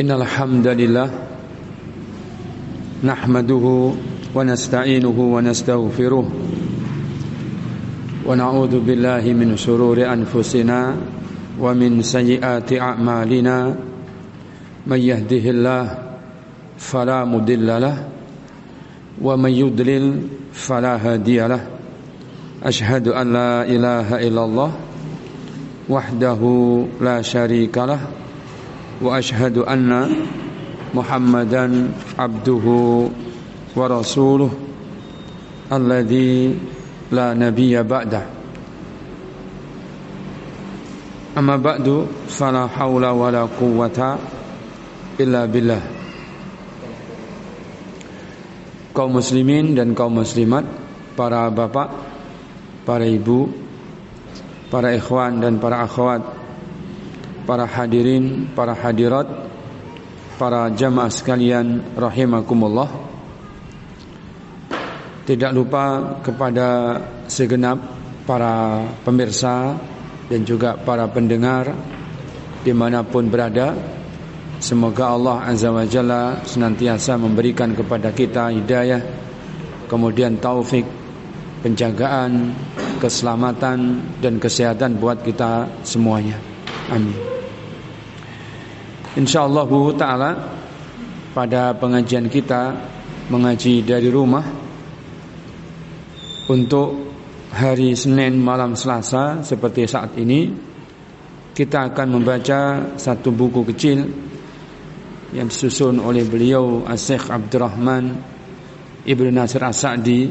Innal 0.00 0.24
hamdalillah 0.24 1.12
nahmaduhu 3.04 3.92
wa 4.32 4.40
nasta'inuhu 4.40 5.36
wa 5.36 5.44
nastaghfiruh 5.44 6.24
wa 8.24 8.32
na'udzu 8.32 8.80
billahi 8.80 9.36
min 9.36 9.60
shururi 9.60 10.08
anfusina 10.08 10.96
wa 11.60 11.76
min 11.76 12.00
sayyiati 12.00 12.80
a'malina 12.80 13.76
may 14.88 15.04
yahdihillah 15.04 15.84
fala 16.80 17.28
mudilla 17.28 17.76
lah 17.76 17.96
wa 19.20 19.36
may 19.36 19.52
yudlil 19.52 20.40
أشهد 22.60 23.08
أن 23.08 23.26
لا 23.32 23.64
إله 23.64 24.08
إلا 24.28 24.42
الله، 24.44 24.70
وحده 25.88 26.40
لا 27.00 27.22
شريك 27.24 27.72
له. 27.72 28.19
وأشهد 29.01 29.57
أن 29.57 29.91
محمدا 30.93 31.65
عبده 32.19 32.65
ورسوله 33.75 34.51
الذي 35.73 36.33
لا 37.11 37.33
نبي 37.33 37.83
بعده 37.83 38.23
أما 41.37 41.55
بعد 41.57 42.07
فلا 42.27 42.67
حول 42.67 43.05
ولا 43.05 43.43
قوة 43.59 43.99
إلا 45.19 45.45
بالله 45.45 45.81
kaum 48.95 49.19
muslimin 49.19 49.75
dan 49.75 49.91
kaum 49.91 50.23
muslimat, 50.23 50.63
para 51.19 51.51
bapak, 51.51 51.91
para 52.87 53.03
ibu, 53.03 53.51
para 54.71 54.95
ikhwan 54.95 55.43
dan 55.43 55.59
para 55.59 55.83
akhwat, 55.83 56.23
para 57.50 57.66
hadirin, 57.66 58.46
para 58.54 58.78
hadirat, 58.78 59.26
para 60.38 60.70
jamaah 60.70 61.10
sekalian 61.10 61.98
rahimakumullah. 61.98 62.86
Tidak 65.26 65.50
lupa 65.50 66.14
kepada 66.22 66.94
segenap 67.26 67.82
para 68.22 68.86
pemirsa 69.02 69.74
dan 70.30 70.46
juga 70.46 70.78
para 70.78 71.10
pendengar 71.10 71.74
di 72.62 72.70
mana 72.70 73.02
pun 73.02 73.26
berada 73.26 73.74
Semoga 74.60 75.16
Allah 75.16 75.48
Azza 75.48 75.72
wa 75.72 75.88
Jalla 75.88 76.44
senantiasa 76.44 77.16
memberikan 77.16 77.72
kepada 77.72 78.12
kita 78.12 78.52
hidayah 78.52 79.00
Kemudian 79.88 80.36
taufik, 80.36 80.84
penjagaan, 81.64 82.52
keselamatan 83.00 84.04
dan 84.20 84.36
kesehatan 84.36 85.00
buat 85.00 85.24
kita 85.24 85.80
semuanya 85.80 86.36
Amin 86.92 87.29
InsyaAllah 89.10 89.66
ta'ala 89.98 90.30
pada 91.34 91.74
pengajian 91.74 92.30
kita 92.30 92.74
mengaji 93.30 93.82
dari 93.82 94.06
rumah 94.06 94.46
Untuk 96.50 97.10
hari 97.50 97.94
Senin 97.94 98.38
malam 98.38 98.74
Selasa 98.74 99.42
seperti 99.42 99.86
saat 99.86 100.18
ini. 100.18 100.50
Kita 101.50 101.90
akan 101.90 102.08
membaca 102.10 102.60
satu 102.94 103.34
buku 103.34 103.66
kecil 103.74 103.98
yang 105.34 105.46
disusun 105.50 105.98
oleh 106.02 106.26
beliau 106.26 106.86
Syekh 106.94 107.30
Abdurrahman 107.30 108.14
Ibnu 109.06 109.30
Nasir 109.30 109.62
As-Sa'di 109.62 110.30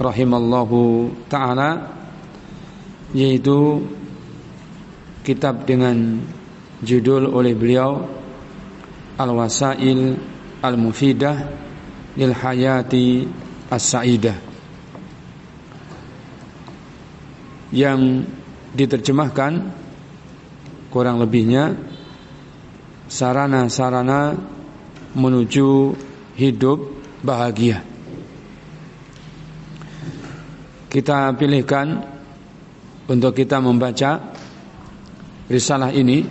rahimallahu 0.00 1.12
taala 1.28 1.92
yaitu 3.12 3.84
kitab 5.20 5.68
dengan 5.68 6.24
judul 6.80 7.28
oleh 7.28 7.52
beliau 7.52 8.00
Al-Wasail 9.20 10.16
Al-Mufidah 10.60 11.36
lil 12.16 12.32
Hayati 12.32 13.28
As-Sa'idah 13.70 14.36
yang 17.70 18.26
diterjemahkan 18.74 19.52
kurang 20.90 21.22
lebihnya 21.22 21.78
sarana-sarana 23.06 24.34
menuju 25.14 25.94
hidup 26.34 26.78
bahagia. 27.22 27.82
Kita 30.90 31.30
pilihkan 31.38 32.02
untuk 33.06 33.34
kita 33.34 33.62
membaca 33.62 34.34
risalah 35.46 35.94
ini 35.94 36.26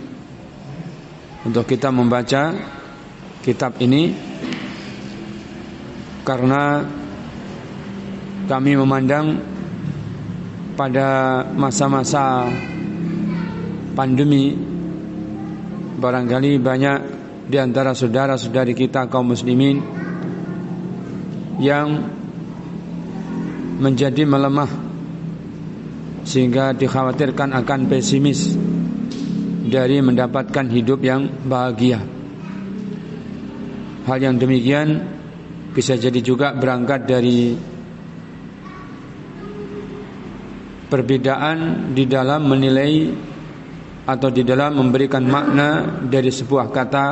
untuk 1.44 1.64
kita 1.64 1.88
membaca 1.88 2.52
kitab 3.40 3.80
ini 3.80 4.12
karena 6.20 6.84
kami 8.44 8.76
memandang 8.76 9.40
pada 10.76 11.42
masa-masa 11.56 12.48
pandemi 13.96 14.52
barangkali 16.00 16.60
banyak 16.60 16.98
di 17.48 17.56
antara 17.56 17.96
saudara-saudari 17.96 18.76
kita 18.76 19.08
kaum 19.08 19.32
muslimin 19.32 19.80
yang 21.60 21.88
menjadi 23.80 24.28
melemah 24.28 24.70
sehingga 26.24 26.76
dikhawatirkan 26.76 27.56
akan 27.64 27.80
pesimis 27.88 28.69
dari 29.66 30.00
mendapatkan 30.00 30.66
hidup 30.72 31.04
yang 31.04 31.28
bahagia. 31.44 32.00
Hal 34.08 34.18
yang 34.18 34.40
demikian 34.40 35.04
bisa 35.76 35.94
jadi 36.00 36.18
juga 36.24 36.56
berangkat 36.56 37.04
dari 37.04 37.54
perbedaan 40.90 41.92
di 41.94 42.04
dalam 42.08 42.48
menilai 42.48 42.92
atau 44.08 44.28
di 44.32 44.42
dalam 44.42 44.74
memberikan 44.74 45.22
makna 45.22 46.02
dari 46.02 46.32
sebuah 46.34 46.66
kata 46.74 47.06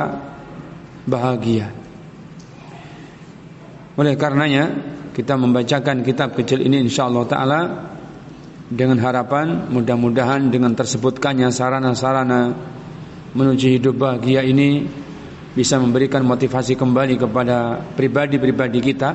bahagia. 1.07 1.71
Oleh 3.95 4.15
karenanya 4.19 4.65
kita 5.15 5.39
membacakan 5.39 6.03
kitab 6.03 6.35
kecil 6.35 6.59
ini 6.63 6.83
insyaallah 6.83 7.23
taala 7.27 7.61
dengan 8.69 9.01
harapan 9.01 9.65
mudah-mudahan 9.73 10.53
dengan 10.53 10.77
tersebutkannya 10.77 11.49
sarana-sarana 11.49 12.53
menuju 13.33 13.65
hidup 13.81 13.97
bahagia 13.97 14.45
ini 14.45 14.85
bisa 15.57 15.81
memberikan 15.81 16.21
motivasi 16.21 16.77
kembali 16.77 17.17
kepada 17.17 17.81
pribadi-pribadi 17.97 18.79
kita 18.79 19.09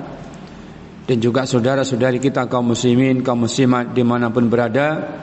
dan 1.04 1.16
juga 1.22 1.47
saudara-saudari 1.47 2.19
kita 2.19 2.50
kaum 2.50 2.75
muslimin, 2.75 3.22
kaum 3.22 3.47
muslimat 3.47 3.94
di 3.94 4.03
mana 4.03 4.34
pun 4.34 4.50
berada 4.50 5.22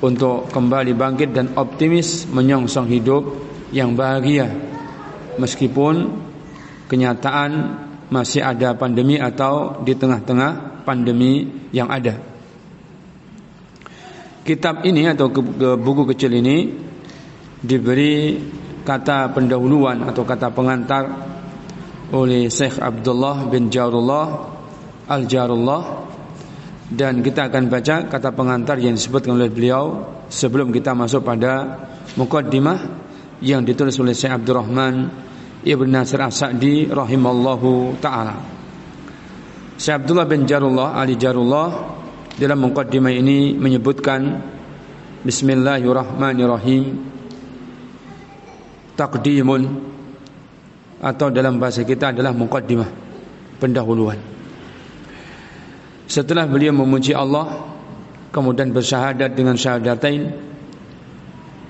untuk 0.00 0.48
kembali 0.48 0.96
bangkit 0.96 1.30
dan 1.36 1.52
optimis 1.56 2.24
menyongsong 2.32 2.88
hidup 2.88 3.22
yang 3.74 3.92
bahagia 3.92 4.48
meskipun 5.36 6.16
kenyataan 6.88 7.50
masih 8.08 8.40
ada 8.40 8.72
pandemi 8.78 9.18
atau 9.18 9.82
di 9.82 9.98
tengah-tengah 9.98 10.84
pandemi 10.86 11.50
yang 11.74 11.90
ada. 11.90 12.35
Kitab 14.46 14.86
ini 14.86 15.10
atau 15.10 15.26
buku 15.74 16.06
kecil 16.14 16.38
ini 16.38 16.70
diberi 17.58 18.38
kata 18.86 19.34
pendahuluan 19.34 20.06
atau 20.06 20.22
kata 20.22 20.54
pengantar 20.54 21.04
oleh 22.14 22.46
Syekh 22.46 22.78
Abdullah 22.78 23.50
bin 23.50 23.66
Jarullah 23.66 24.54
Al-Jarullah 25.10 25.82
dan 26.86 27.18
kita 27.26 27.50
akan 27.50 27.66
baca 27.66 28.06
kata 28.06 28.30
pengantar 28.30 28.78
yang 28.78 28.94
disebutkan 28.94 29.34
oleh 29.34 29.50
beliau 29.50 30.06
sebelum 30.30 30.70
kita 30.70 30.94
masuk 30.94 31.26
pada 31.26 31.82
mukaddimah 32.14 32.78
yang 33.42 33.66
ditulis 33.66 33.98
oleh 33.98 34.14
Syekh 34.14 34.30
Abdurrahman 34.30 35.10
Ibn 35.66 35.88
Nasir 35.90 36.22
As-Sa'di 36.22 36.86
rahimallahu 36.86 37.98
taala. 37.98 38.38
Syekh 39.74 40.06
Abdullah 40.06 40.30
bin 40.30 40.46
Jarullah 40.46 40.94
Ali 40.94 41.18
Jarullah 41.18 41.95
dalam 42.36 42.68
mukaddimah 42.68 43.12
ini 43.12 43.56
menyebutkan 43.56 44.52
Bismillahirrahmanirrahim. 45.24 46.84
Taqdimun. 48.94 49.62
Atau 51.00 51.28
dalam 51.32 51.60
bahasa 51.60 51.84
kita 51.84 52.12
adalah 52.12 52.32
mukaddimah 52.32 52.88
pendahuluan. 53.60 54.20
Setelah 56.06 56.46
beliau 56.46 56.70
memuji 56.70 57.10
Allah 57.10 57.66
Kemudian 58.30 58.70
bersyahadat 58.70 59.34
dengan 59.34 59.58
syahadatain 59.58 60.30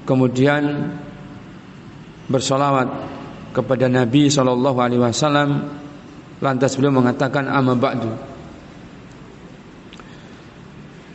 Kemudian 0.05 0.93
Bersolawat 2.29 2.85
Kepada 3.57 3.89
Nabi 3.89 4.29
SAW 4.29 4.61
Lantas 6.45 6.77
beliau 6.77 6.93
mengatakan 6.93 7.49
Amma 7.49 7.81
ba'du 7.81 8.36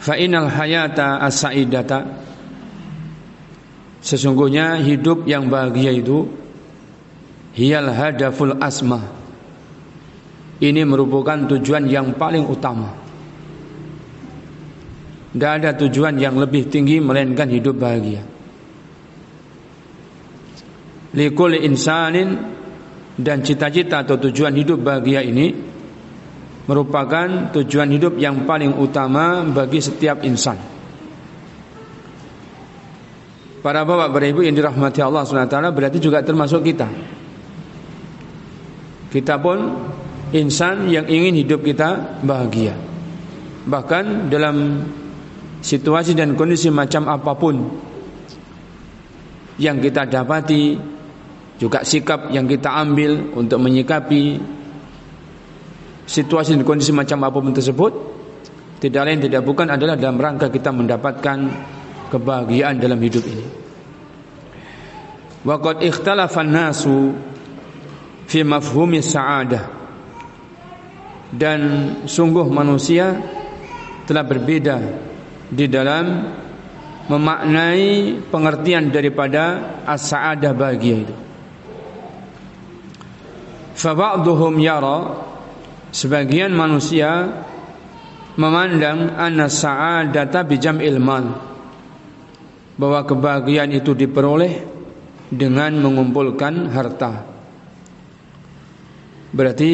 Fa'inal 0.01 0.50
hayata 0.50 1.21
as-sa'idata 1.21 2.30
Sesungguhnya 4.01 4.81
hidup 4.81 5.30
yang 5.30 5.45
bahagia 5.45 5.94
itu 5.94 6.25
hiyal 7.53 7.94
hadaful 7.94 8.57
asma. 8.57 8.98
Ini 10.57 10.81
merupakan 10.89 11.45
tujuan 11.45 11.86
yang 11.86 12.18
paling 12.18 12.50
utama. 12.50 12.98
Tidak 15.31 15.51
ada 15.62 15.77
tujuan 15.77 16.18
yang 16.18 16.36
lebih 16.42 16.65
tinggi 16.68 16.98
melainkan 16.98 17.45
hidup 17.53 17.77
bahagia. 17.77 18.25
Likul 21.13 21.62
insanin 21.62 22.42
dan 23.21 23.45
cita-cita 23.45 24.01
atau 24.01 24.18
tujuan 24.18 24.57
hidup 24.57 24.81
bahagia 24.81 25.21
ini 25.21 25.70
merupakan 26.69 27.50
tujuan 27.58 27.90
hidup 27.90 28.18
yang 28.22 28.46
paling 28.46 28.78
utama 28.78 29.42
bagi 29.46 29.81
setiap 29.81 30.22
insan. 30.22 30.58
Para 33.62 33.86
bapak 33.86 34.10
beribu 34.10 34.42
yang 34.42 34.58
dirahmati 34.58 35.06
Allah 35.06 35.22
SWT 35.22 35.54
berarti 35.54 36.02
juga 36.02 36.25
termasuk 36.25 36.66
kita. 36.66 36.90
Kita 39.13 39.38
pun 39.38 39.58
insan 40.34 40.90
yang 40.90 41.06
ingin 41.06 41.46
hidup 41.46 41.62
kita 41.62 42.22
bahagia. 42.25 42.74
Bahkan 43.62 44.34
dalam 44.34 44.81
situasi 45.62 46.18
dan 46.18 46.34
kondisi 46.34 46.74
macam 46.74 47.06
apa 47.06 47.38
pun 47.38 47.56
yang 49.62 49.78
kita 49.78 50.10
dapati 50.10 50.74
juga 51.62 51.86
sikap 51.86 52.34
yang 52.34 52.50
kita 52.50 52.74
ambil 52.81 53.38
untuk 53.38 53.62
menyikapi 53.62 54.42
situasi 56.06 56.57
dan 56.57 56.63
kondisi 56.65 56.92
macam 56.92 57.21
apa 57.25 57.38
pun 57.38 57.53
tersebut 57.53 57.94
tidak 58.81 59.01
lain 59.06 59.21
tidak 59.21 59.45
bukan 59.45 59.69
adalah 59.69 59.94
dalam 59.94 60.18
rangka 60.18 60.50
kita 60.50 60.74
mendapatkan 60.74 61.38
kebahagiaan 62.09 62.81
dalam 62.81 62.98
hidup 62.98 63.21
ini. 63.24 63.45
Waqad 65.45 65.86
ikhtalafan 65.86 66.50
nasu 66.50 67.13
fi 68.25 68.42
mafhumi 68.42 69.01
sa'adah 69.06 69.63
dan 71.30 71.59
sungguh 72.09 72.45
manusia 72.50 73.21
telah 74.09 74.25
berbeda 74.25 74.77
di 75.48 75.65
dalam 75.69 76.06
memaknai 77.06 78.18
pengertian 78.33 78.89
daripada 78.89 79.77
as-sa'adah 79.86 80.51
bahagia 80.57 80.95
itu. 81.06 81.15
Faba'duhum 83.77 84.57
yara 84.62 85.31
sebagian 85.91 86.55
manusia 86.55 87.27
memandang 88.39 89.11
anna 89.15 89.51
sa'adata 89.51 90.47
bijam 90.47 90.79
ilman 90.79 91.25
bahwa 92.79 93.03
kebahagiaan 93.05 93.75
itu 93.75 93.93
diperoleh 93.93 94.53
dengan 95.31 95.77
mengumpulkan 95.77 96.71
harta. 96.71 97.27
Berarti 99.31 99.71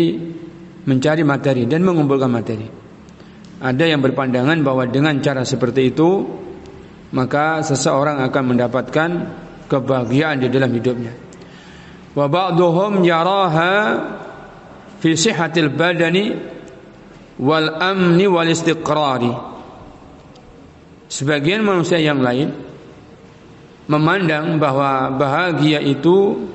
mencari 0.85 1.23
materi 1.25 1.63
dan 1.65 1.81
mengumpulkan 1.81 2.29
materi. 2.29 2.67
Ada 3.57 3.89
yang 3.89 4.05
berpandangan 4.05 4.61
bahwa 4.61 4.85
dengan 4.85 5.17
cara 5.17 5.41
seperti 5.41 5.89
itu 5.89 6.09
maka 7.09 7.63
seseorang 7.63 8.21
akan 8.27 8.43
mendapatkan 8.53 9.09
kebahagiaan 9.71 10.43
di 10.43 10.47
dalam 10.51 10.71
hidupnya 10.75 11.13
wa 12.17 12.25
ba'dhum 12.25 13.05
yaraha 13.05 13.73
fi 15.01 15.09
sihhatil 15.13 15.69
badani 15.73 16.33
wal 17.41 17.77
amni 17.77 18.25
wal 18.25 18.49
istiqrari. 18.49 19.31
Sebagian 21.07 21.63
manusia 21.63 22.01
yang 22.01 22.19
lain 22.19 22.51
memandang 23.87 24.59
bahwa 24.59 25.15
bahagia 25.15 25.79
itu 25.79 26.49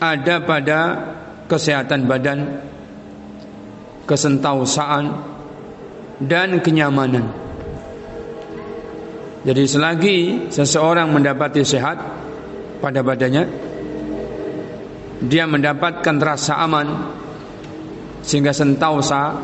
ada 0.00 0.40
pada 0.40 0.80
kesehatan 1.50 2.08
badan 2.08 2.64
kesentausaan 4.08 5.04
dan 6.24 6.64
kenyamanan. 6.64 7.28
Jadi 9.44 9.64
selagi 9.68 10.18
seseorang 10.48 11.12
mendapati 11.12 11.62
sehat 11.62 12.00
pada 12.80 13.04
badannya 13.04 13.44
dia 15.18 15.44
mendapatkan 15.50 16.16
rasa 16.22 16.62
aman 16.62 17.17
sehingga 18.28 18.52
sentausa 18.52 19.40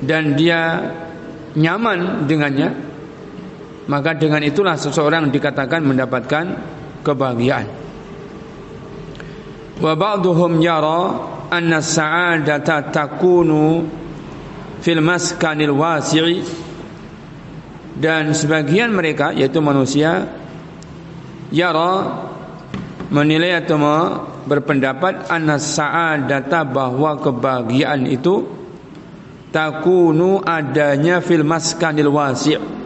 dan 0.00 0.32
dia 0.32 0.80
nyaman 1.52 2.24
dengannya 2.24 2.68
maka 3.86 4.16
dengan 4.16 4.42
itulah 4.42 4.74
seseorang 4.74 5.30
dikatakan 5.30 5.84
mendapatkan 5.84 6.44
kebahagiaan. 7.06 7.66
Wa 9.78 9.92
ba'dhum 9.94 10.58
yara 10.58 11.00
anna 11.52 11.78
sa'adata 11.78 12.90
takunu 12.90 13.86
fil 14.82 14.98
maskanil 15.04 15.76
wasi'i 15.76 16.42
dan 17.96 18.34
sebagian 18.34 18.90
mereka 18.90 19.30
yaitu 19.30 19.62
manusia 19.62 20.26
yara 21.54 22.26
menilai 23.08 23.62
atau 23.62 23.78
berpendapat 24.46 25.26
anas 25.28 25.74
sa'adata 25.74 26.62
bahwa 26.62 27.18
kebahagiaan 27.18 28.06
itu 28.06 28.46
takunu 29.50 30.38
adanya 30.46 31.18
fil 31.18 31.42
maskanil 31.42 32.14
wasi' 32.14 32.76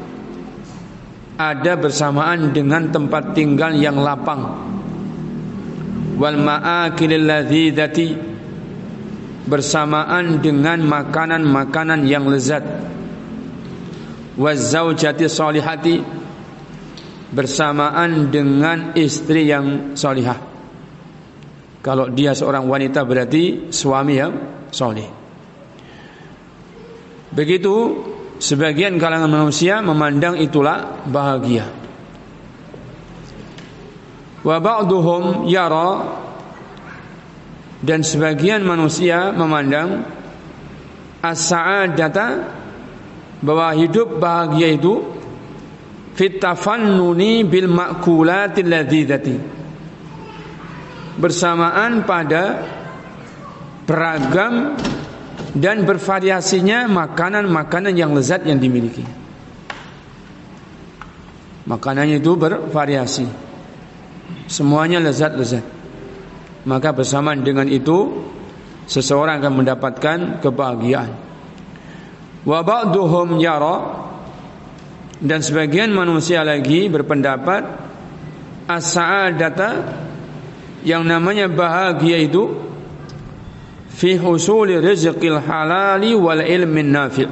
ada 1.41 1.73
bersamaan 1.81 2.53
dengan 2.53 2.93
tempat 2.93 3.33
tinggal 3.33 3.73
yang 3.73 3.97
lapang. 3.97 4.69
Wal 6.21 6.37
ma'akilil 6.37 7.25
ladzidati 7.25 8.13
bersamaan 9.49 10.45
dengan 10.45 10.85
makanan-makanan 10.85 12.05
yang 12.05 12.29
lezat. 12.29 12.61
Wazaujati 14.37 15.25
salihati 15.33 15.97
bersamaan 17.33 18.29
dengan 18.29 18.93
istri 18.93 19.49
yang 19.49 19.97
solihah. 19.97 20.50
Kalau 21.81 22.13
dia 22.13 22.37
seorang 22.37 22.69
wanita 22.69 23.09
berarti 23.09 23.73
suami 23.73 24.15
yang 24.21 24.33
solih. 24.69 25.09
Begitu 27.33 27.75
sebagian 28.37 29.01
kalangan 29.01 29.33
manusia 29.33 29.81
memandang 29.81 30.37
itulah 30.37 31.09
bahagia. 31.09 31.65
Wa 34.45 34.57
ba'duhum 34.61 35.49
yara 35.49 36.21
dan 37.81 38.05
sebagian 38.05 38.61
manusia 38.61 39.33
memandang 39.33 40.05
as-sa'adata 41.25 42.29
bahwa 43.41 43.73
hidup 43.73 44.21
bahagia 44.21 44.77
itu 44.77 45.01
fitafannuni 46.13 47.45
bil 47.49 47.73
ma'kulatil 47.73 48.69
ladzidati 48.69 49.60
bersamaan 51.21 52.09
pada 52.09 52.65
beragam 53.85 54.75
dan 55.55 55.83
bervariasinya 55.85 56.87
makanan-makanan 56.89 57.95
yang 57.95 58.17
lezat 58.17 58.47
yang 58.47 58.59
dimiliki. 58.59 59.03
Makanannya 61.67 62.19
itu 62.19 62.33
bervariasi. 62.35 63.27
Semuanya 64.51 64.99
lezat-lezat. 64.99 65.63
Maka 66.67 66.91
bersamaan 66.91 67.47
dengan 67.47 67.71
itu 67.71 68.27
seseorang 68.91 69.39
akan 69.39 69.55
mendapatkan 69.63 70.19
kebahagiaan. 70.43 71.11
Wa 72.43 72.61
ba'duhum 72.67 73.39
yara 73.39 73.77
dan 75.21 75.45
sebagian 75.45 75.93
manusia 75.93 76.41
lagi 76.43 76.89
berpendapat 76.89 77.63
as-sa'adata 78.65 79.71
yang 80.87 81.05
namanya 81.05 81.49
bahagia 81.49 82.25
itu 82.25 82.57
fi 83.91 84.17
husuli 84.17 84.81
rizqil 84.81 85.41
halali 85.45 86.17
wal 86.17 86.41
ilmin 86.41 86.89
nafi' 86.89 87.29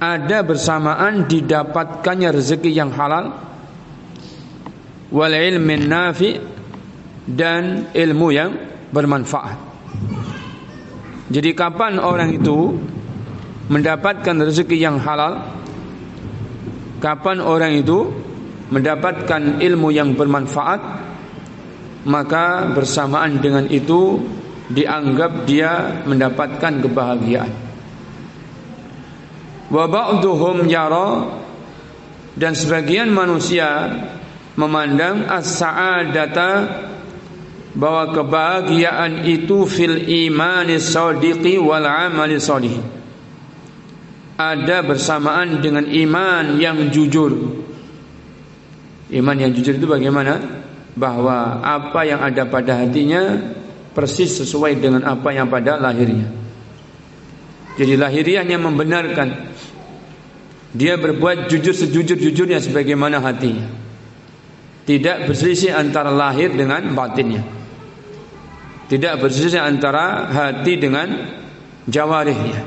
ada 0.00 0.38
bersamaan 0.44 1.28
didapatkannya 1.28 2.32
rezeki 2.32 2.70
yang 2.72 2.92
halal 2.92 3.36
wal 5.12 5.32
ilmin 5.32 5.88
nafi' 5.88 6.40
dan 7.28 7.92
ilmu 7.92 8.28
yang 8.32 8.50
bermanfaat. 8.90 9.58
Jadi 11.30 11.54
kapan 11.54 12.02
orang 12.02 12.34
itu 12.34 12.74
mendapatkan 13.70 14.34
rezeki 14.50 14.76
yang 14.82 14.98
halal? 14.98 15.38
Kapan 16.98 17.38
orang 17.38 17.78
itu 17.78 18.10
mendapatkan 18.74 19.62
ilmu 19.62 19.88
yang 19.94 20.18
bermanfaat 20.18 20.80
maka 22.06 22.70
bersamaan 22.72 23.40
dengan 23.40 23.68
itu 23.68 24.20
dianggap 24.70 25.44
dia 25.44 26.04
mendapatkan 26.06 26.80
kebahagiaan 26.84 27.52
wa 29.70 29.84
ba'dhum 29.86 30.66
yara 30.66 31.40
dan 32.34 32.54
sebagian 32.54 33.10
manusia 33.10 33.90
memandang 34.58 35.26
as-sa'adata 35.30 36.50
bahwa 37.74 38.10
kebahagiaan 38.10 39.22
itu 39.26 39.62
fil 39.66 40.02
imani 40.10 40.82
sadiqi 40.82 41.56
wal 41.56 41.86
amali 41.86 42.36
salih. 42.42 42.76
Ada 44.40 44.82
bersamaan 44.82 45.60
dengan 45.60 45.84
iman 45.84 46.56
yang 46.56 46.88
jujur. 46.88 47.60
Iman 49.12 49.36
yang 49.36 49.52
jujur 49.52 49.76
itu 49.76 49.86
bagaimana? 49.86 50.59
Bahwa 51.00 51.64
apa 51.64 52.04
yang 52.04 52.20
ada 52.20 52.44
pada 52.44 52.84
hatinya 52.84 53.40
persis 53.96 54.36
sesuai 54.36 54.76
dengan 54.76 55.08
apa 55.08 55.32
yang 55.32 55.48
pada 55.48 55.80
lahirnya. 55.80 56.28
Jadi 57.80 57.96
lahiriahnya 57.96 58.60
membenarkan 58.60 59.28
dia 60.70 60.94
berbuat 61.00 61.50
jujur 61.50 61.74
sejujur-jujurnya 61.74 62.62
sebagaimana 62.62 63.18
hatinya. 63.18 63.66
Tidak 64.86 65.26
berselisih 65.26 65.74
antara 65.74 66.12
lahir 66.14 66.54
dengan 66.54 66.94
batinnya. 66.94 67.42
Tidak 68.90 69.22
berselisih 69.22 69.62
antara 69.62 70.30
hati 70.30 70.74
dengan 70.78 71.08
jawarihnya. 71.86 72.62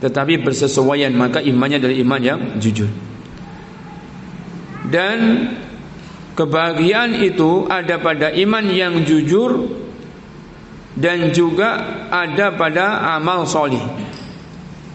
Tetapi 0.00 0.40
bersesuaian 0.40 1.12
maka 1.12 1.44
imannya 1.44 1.80
dari 1.80 2.00
iman 2.00 2.20
yang 2.20 2.40
jujur. 2.56 2.88
Dan 4.88 5.48
kebahagiaan 6.40 7.20
itu 7.20 7.68
ada 7.68 8.00
pada 8.00 8.32
iman 8.32 8.64
yang 8.72 9.04
jujur 9.04 9.68
dan 10.96 11.36
juga 11.36 11.68
ada 12.08 12.56
pada 12.56 13.12
amal 13.20 13.44
solih. 13.44 13.84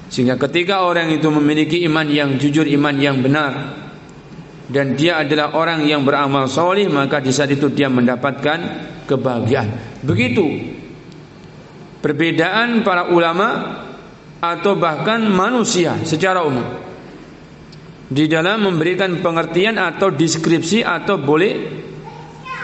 Sehingga 0.09 0.41
ketika 0.41 0.81
orang 0.89 1.13
itu 1.13 1.29
memiliki 1.29 1.85
iman 1.85 2.09
yang 2.09 2.41
jujur, 2.41 2.65
iman 2.65 2.97
yang 2.97 3.21
benar 3.21 3.77
dan 4.65 4.97
dia 4.97 5.21
adalah 5.21 5.53
orang 5.53 5.85
yang 5.85 6.01
beramal 6.01 6.49
soleh 6.49 6.89
maka 6.89 7.21
di 7.21 7.29
saat 7.29 7.53
itu 7.53 7.69
dia 7.69 7.93
mendapatkan 7.93 8.59
kebahagiaan. 9.05 10.01
Begitu 10.01 10.45
perbedaan 12.01 12.81
para 12.81 13.13
ulama 13.13 13.81
atau 14.41 14.73
bahkan 14.77 15.21
manusia 15.29 16.01
secara 16.05 16.41
umum 16.41 16.84
di 18.05 18.29
dalam 18.29 18.69
memberikan 18.69 19.17
pengertian 19.21 19.81
atau 19.81 20.13
deskripsi 20.13 20.85
atau 20.85 21.17
boleh 21.17 21.53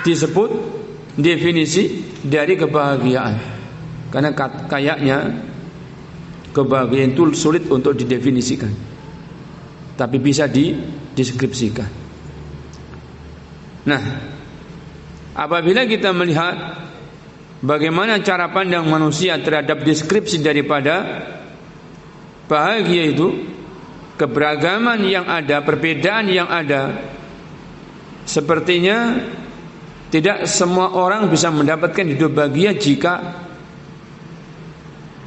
disebut 0.05 0.49
definisi 1.17 2.05
dari 2.21 2.53
kebahagiaan. 2.57 3.51
Karena 4.11 4.35
kayaknya 4.67 5.17
Kebahagiaan 6.51 7.15
itu 7.15 7.31
sulit 7.31 7.63
untuk 7.71 7.95
didefinisikan 7.95 8.69
Tapi 9.95 10.19
bisa 10.19 10.51
dideskripsikan 10.51 11.87
Nah 13.87 14.01
Apabila 15.31 15.87
kita 15.87 16.11
melihat 16.11 16.83
Bagaimana 17.63 18.19
cara 18.19 18.51
pandang 18.51 18.83
manusia 18.91 19.39
terhadap 19.39 19.87
deskripsi 19.87 20.43
daripada 20.43 21.23
Bahagia 22.51 23.15
itu 23.15 23.47
Keberagaman 24.21 25.01
yang 25.09 25.25
ada, 25.25 25.65
perbedaan 25.65 26.29
yang 26.29 26.45
ada 26.45 26.93
Sepertinya 28.21 29.17
Tidak 30.13 30.45
semua 30.45 30.93
orang 30.93 31.25
bisa 31.25 31.49
mendapatkan 31.49 32.05
hidup 32.05 32.37
bahagia 32.37 32.77
jika 32.77 33.41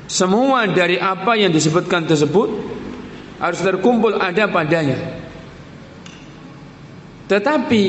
semua 0.05 0.69
dari 0.69 1.01
apa 1.01 1.33
yang 1.35 1.49
disebutkan 1.49 2.05
tersebut 2.05 2.49
harus 3.41 3.61
terkumpul 3.65 4.21
ada 4.21 4.45
padanya. 4.47 5.01
Tetapi 7.25 7.85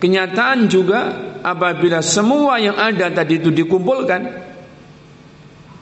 kenyataan 0.00 0.66
juga 0.72 1.00
apabila 1.44 2.00
semua 2.00 2.56
yang 2.56 2.74
ada 2.80 3.12
tadi 3.12 3.36
itu 3.36 3.52
dikumpulkan 3.52 4.20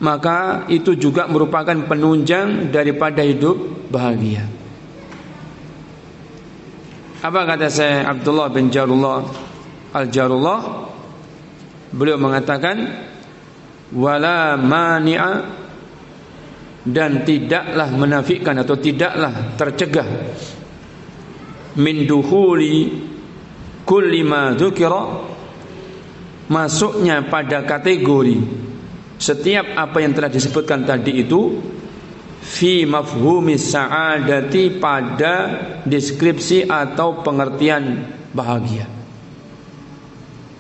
maka 0.01 0.65
itu 0.73 0.97
juga 0.97 1.29
merupakan 1.29 1.77
penunjang 1.85 2.73
daripada 2.73 3.21
hidup 3.21 3.89
bahagia. 3.93 4.49
Apa 7.21 7.45
kata 7.45 7.69
saya 7.69 8.09
Abdullah 8.09 8.49
bin 8.49 8.73
Jarullah 8.73 9.21
Al-Jarullah 9.93 10.61
Beliau 11.93 12.17
mengatakan 12.17 12.81
Wala 13.93 14.57
mani'a 14.57 15.33
dan 16.87 17.29
tidaklah 17.29 17.93
menafikan 17.93 18.57
atau 18.57 18.73
tidaklah 18.81 19.53
tercegah 19.59 20.09
min 21.77 22.09
duhuli 22.09 23.05
kulli 23.85 24.23
ma 24.25 24.57
masuknya 26.49 27.27
pada 27.29 27.69
kategori 27.69 28.70
setiap 29.21 29.77
apa 29.77 30.01
yang 30.01 30.17
telah 30.17 30.33
disebutkan 30.33 30.89
tadi 30.89 31.21
itu 31.21 31.61
fi 32.41 32.89
mafhumi 32.89 33.61
sa'adati 33.61 34.81
pada 34.81 35.35
deskripsi 35.85 36.65
atau 36.65 37.21
pengertian 37.21 38.09
bahagia. 38.33 38.89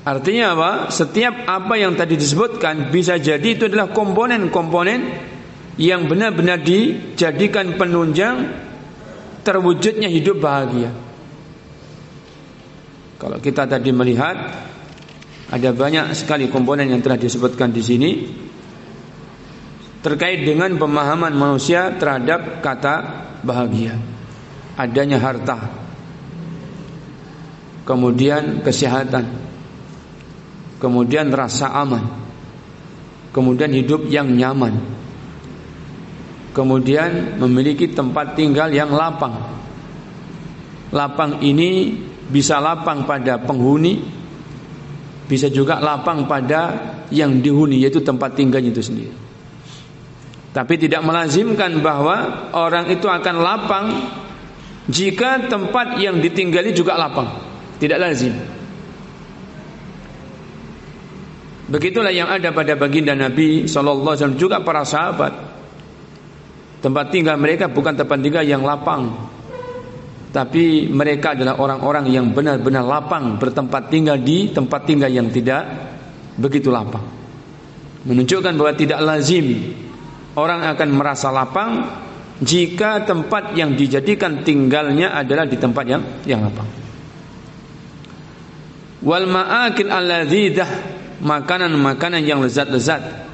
Artinya 0.05 0.53
apa? 0.53 0.71
Setiap 0.93 1.49
apa 1.49 1.75
yang 1.81 1.97
tadi 1.97 2.21
disebutkan 2.21 2.93
bisa 2.93 3.17
jadi 3.17 3.49
itu 3.57 3.69
adalah 3.69 3.89
komponen-komponen 3.97 5.01
yang 5.81 6.05
benar-benar 6.05 6.61
dijadikan 6.61 7.81
penunjang 7.81 8.45
terwujudnya 9.41 10.13
hidup 10.13 10.37
bahagia. 10.41 10.93
Kalau 13.17 13.41
kita 13.41 13.65
tadi 13.69 13.93
melihat 13.93 14.37
ada 15.51 15.71
banyak 15.73 16.13
sekali 16.17 16.49
komponen 16.49 16.89
yang 16.89 17.01
telah 17.05 17.21
disebutkan 17.21 17.69
di 17.73 17.83
sini 17.85 18.11
terkait 20.01 20.45
dengan 20.49 20.73
pemahaman 20.81 21.33
manusia 21.37 21.93
terhadap 22.01 22.65
kata 22.65 22.95
bahagia. 23.45 23.97
Adanya 24.81 25.21
harta, 25.21 25.61
kemudian 27.85 28.65
kesehatan, 28.65 29.29
kemudian 30.81 31.29
rasa 31.29 31.69
aman, 31.77 32.01
kemudian 33.37 33.69
hidup 33.77 34.09
yang 34.09 34.33
nyaman, 34.33 34.81
kemudian 36.57 37.37
memiliki 37.37 37.93
tempat 37.93 38.41
tinggal 38.41 38.73
yang 38.73 38.89
lapang. 38.89 39.37
Lapang 40.97 41.45
ini 41.45 42.01
bisa 42.33 42.57
lapang 42.57 43.05
pada 43.05 43.37
penghuni, 43.37 44.01
bisa 45.29 45.53
juga 45.53 45.77
lapang 45.77 46.25
pada 46.25 46.89
yang 47.13 47.37
dihuni 47.45 47.85
yaitu 47.85 48.01
tempat 48.01 48.33
tinggalnya 48.33 48.73
itu 48.73 48.81
sendiri. 48.81 49.30
Tapi 50.51 50.75
tidak 50.83 51.07
melazimkan 51.07 51.79
bahwa 51.79 52.51
orang 52.51 52.91
itu 52.91 53.07
akan 53.07 53.37
lapang 53.39 53.87
jika 54.91 55.47
tempat 55.47 56.03
yang 56.03 56.19
ditinggali 56.19 56.75
juga 56.75 56.99
lapang. 56.99 57.31
Tidak 57.79 57.99
lazim. 58.03 58.35
Begitulah 61.71 62.11
yang 62.11 62.27
ada 62.27 62.51
pada 62.51 62.75
baginda 62.75 63.15
Nabi 63.15 63.71
Sallallahu 63.71 64.11
Alaihi 64.11 64.19
Wasallam 64.27 64.43
juga 64.43 64.59
para 64.59 64.83
sahabat 64.83 65.33
Tempat 66.83 67.15
tinggal 67.15 67.39
mereka 67.39 67.71
bukan 67.71 67.95
tempat 67.95 68.19
tinggal 68.19 68.43
yang 68.43 68.67
lapang 68.67 69.15
Tapi 70.35 70.91
mereka 70.91 71.39
adalah 71.39 71.63
orang-orang 71.63 72.11
yang 72.11 72.35
benar-benar 72.35 72.83
lapang 72.83 73.39
Bertempat 73.39 73.87
tinggal 73.87 74.19
di 74.19 74.51
tempat 74.51 74.83
tinggal 74.83 75.15
yang 75.15 75.31
tidak 75.31 75.63
begitu 76.35 76.75
lapang 76.75 77.07
Menunjukkan 78.03 78.51
bahwa 78.59 78.75
tidak 78.75 78.99
lazim 79.07 79.71
Orang 80.39 80.63
akan 80.63 80.89
merasa 80.95 81.31
lapang 81.35 81.91
Jika 82.41 83.05
tempat 83.05 83.53
yang 83.53 83.77
dijadikan 83.77 84.41
tinggalnya 84.47 85.13
adalah 85.13 85.45
di 85.45 85.61
tempat 85.61 85.85
yang 85.85 86.03
yang 86.25 86.41
lapang. 86.47 86.69
Wal 89.05 89.27
ma'akil 89.29 89.91
al-ladhidah 89.93 90.69
Makanan-makanan 91.21 92.25
yang 92.25 92.41
lezat-lezat. 92.41 93.29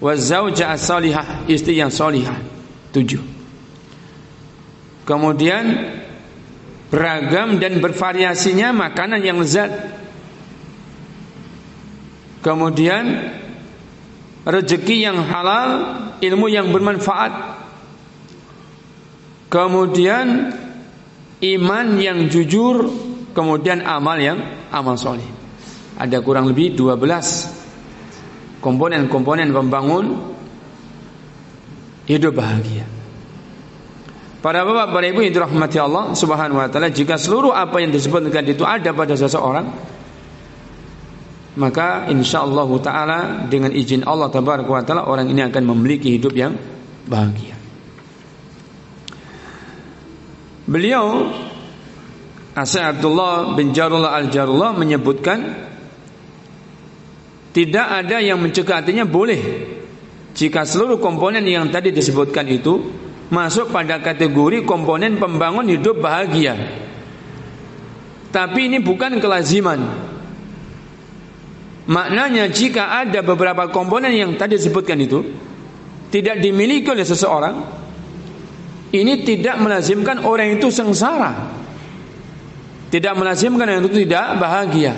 Wazauja 0.00 0.72
as-salihah 0.72 1.44
Istri 1.44 1.76
yang 1.76 1.92
salihah. 1.92 2.40
Tujuh. 2.96 3.20
Kemudian 5.04 5.64
Beragam 6.94 7.58
dan 7.58 7.82
bervariasinya 7.82 8.70
Makanan 8.70 9.18
yang 9.18 9.42
lezat. 9.42 9.72
Kemudian 12.38 13.34
Rezeki 14.44 14.96
yang 15.08 15.18
halal 15.24 15.68
Ilmu 16.20 16.46
yang 16.52 16.68
bermanfaat 16.68 17.32
Kemudian 19.48 20.52
Iman 21.40 21.86
yang 22.00 22.28
jujur 22.28 22.88
Kemudian 23.32 23.82
amal 23.84 24.20
yang 24.20 24.38
Amal 24.68 25.00
soleh 25.00 25.26
Ada 25.96 26.20
kurang 26.20 26.48
lebih 26.52 26.76
12 26.76 27.64
komponen-komponen 28.64 29.52
pembangun 29.52 30.32
hidup 32.08 32.32
bahagia. 32.40 32.88
Para 34.40 34.64
bapak, 34.64 34.92
para 34.92 35.04
ibu 35.08 35.20
yang 35.20 35.32
dirahmati 35.36 35.76
Allah 35.76 36.16
Subhanahu 36.16 36.60
wa 36.60 36.68
taala, 36.72 36.88
jika 36.88 37.20
seluruh 37.20 37.52
apa 37.52 37.80
yang 37.84 37.92
disebutkan 37.92 38.44
itu 38.48 38.64
ada 38.64 38.92
pada 38.96 39.12
seseorang, 39.16 39.68
maka 41.54 42.10
insyaallah 42.10 42.68
taala 42.82 43.18
dengan 43.46 43.70
izin 43.70 44.02
Allah 44.02 44.30
taala 44.30 45.06
orang 45.06 45.30
ini 45.30 45.42
akan 45.46 45.62
memiliki 45.70 46.18
hidup 46.18 46.34
yang 46.34 46.58
bahagia. 47.06 47.54
Beliau 50.64 51.30
Asy 52.54 52.78
Abdullah 52.78 53.58
bin 53.58 53.74
Jarullah 53.74 54.14
Al-Jarullah 54.14 54.78
menyebutkan 54.78 55.38
tidak 57.54 57.86
ada 57.86 58.22
yang 58.22 58.38
mencegah 58.38 58.82
artinya 58.82 59.06
boleh 59.06 59.42
jika 60.34 60.66
seluruh 60.66 60.98
komponen 60.98 61.46
yang 61.46 61.70
tadi 61.70 61.94
disebutkan 61.94 62.46
itu 62.50 62.90
masuk 63.30 63.70
pada 63.70 64.02
kategori 64.02 64.66
komponen 64.66 65.18
pembangun 65.18 65.70
hidup 65.70 66.02
bahagia. 66.02 66.58
Tapi 68.34 68.66
ini 68.66 68.82
bukan 68.82 69.22
kelaziman. 69.22 70.10
Maknanya 71.84 72.48
jika 72.48 73.04
ada 73.04 73.20
beberapa 73.20 73.68
komponen 73.68 74.08
yang 74.16 74.32
tadi 74.40 74.56
disebutkan 74.56 74.96
itu 75.04 75.20
tidak 76.08 76.40
dimiliki 76.40 76.88
oleh 76.88 77.04
seseorang, 77.04 77.56
ini 78.94 79.20
tidak 79.26 79.60
melazimkan 79.60 80.24
orang 80.24 80.56
itu 80.56 80.72
sengsara. 80.72 81.52
Tidak 82.88 83.14
melazimkan 83.18 83.66
orang 83.68 83.84
itu 83.84 84.06
tidak 84.06 84.38
bahagia. 84.38 84.94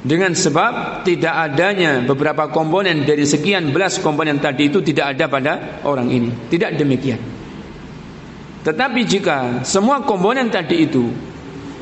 Dengan 0.00 0.32
sebab 0.32 1.04
tidak 1.04 1.34
adanya 1.50 2.00
beberapa 2.00 2.48
komponen 2.48 3.04
dari 3.04 3.28
sekian 3.28 3.68
belas 3.68 4.00
komponen 4.00 4.40
tadi 4.40 4.72
itu 4.72 4.80
tidak 4.80 5.18
ada 5.18 5.28
pada 5.28 5.52
orang 5.84 6.08
ini. 6.08 6.30
Tidak 6.48 6.72
demikian. 6.80 7.20
Tetapi 8.64 9.00
jika 9.04 9.60
semua 9.68 10.00
komponen 10.00 10.48
tadi 10.48 10.88
itu 10.88 11.12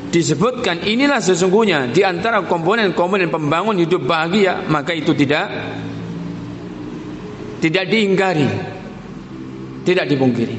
disebutkan 0.09 0.85
inilah 0.89 1.21
sesungguhnya 1.21 1.93
di 1.93 2.01
antara 2.01 2.41
komponen-komponen 2.43 3.29
pembangun 3.29 3.77
hidup 3.77 4.05
bahagia, 4.05 4.65
maka 4.65 4.93
itu 4.97 5.13
tidak 5.13 5.45
tidak 7.61 7.85
diingkari, 7.91 8.49
tidak 9.85 10.05
dipungkiri. 10.09 10.57